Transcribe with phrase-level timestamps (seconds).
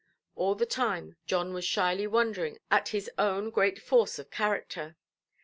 [0.35, 4.97] All the time, John was shyly wondering at his own great force of character.